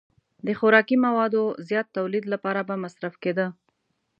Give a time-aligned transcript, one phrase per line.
[0.45, 3.47] د خوراکي موادو زیات تولید لپاره به مصرف کېده.